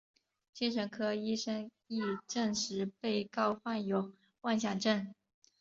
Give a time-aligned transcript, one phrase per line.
[0.51, 5.13] 精神科医生亦证实被告患有妄想症。